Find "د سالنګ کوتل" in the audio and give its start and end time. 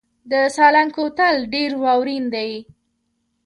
0.31-1.35